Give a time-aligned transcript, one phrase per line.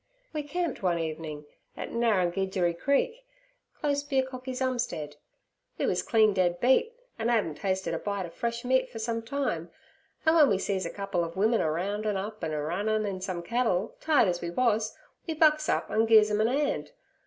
[0.33, 1.45] 'We camped one evening
[1.77, 3.23] at Narrangidgery Creek,
[3.79, 5.15] close b' a cocky's 'umstead.
[5.77, 9.21] We was clean dead beat, an' 'adn't tasted a bite ov fresh meat fer some
[9.21, 9.69] time,
[10.25, 13.21] an' w'en we sees a cupple ov wimin a roundin' up and a runnin' in
[13.21, 16.93] some cattle, tired as we was, we bucks up and gi'es 'em an nand.